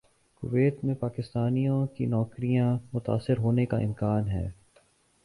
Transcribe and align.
Kuwait 0.43 0.83
میں 0.83 0.93
پاکستانیوں 0.95 1.85
کی 1.87 2.05
نوکریاں 2.05 2.67
متاثر 2.93 3.37
ہونے 3.37 3.65
کا 3.65 3.77
امکان 3.79 4.27
ہے 4.29 4.47